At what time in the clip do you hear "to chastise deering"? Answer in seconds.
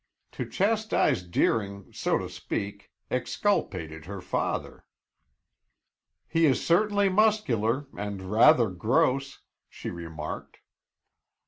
0.31-1.93